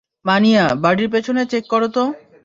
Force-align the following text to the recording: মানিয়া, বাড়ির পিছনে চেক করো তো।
মানিয়া, 0.25 0.63
বাড়ির 0.75 1.07
পিছনে 1.09 1.41
চেক 1.45 1.63
করো 1.67 1.87
তো। 1.87 2.03